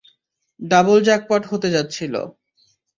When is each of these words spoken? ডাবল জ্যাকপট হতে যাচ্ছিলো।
ডাবল 0.59 0.97
জ্যাকপট 1.03 1.41
হতে 1.51 1.67
যাচ্ছিলো। 1.69 2.21